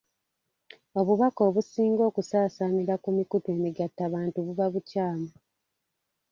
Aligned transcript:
Obubaka 0.99 1.41
obusinga 1.49 2.01
okusaasaanira 2.09 2.95
ku 3.03 3.09
mikutu 3.17 3.47
emigattabantu 3.55 4.37
buba 4.45 4.65
bukyamu. 4.73 5.29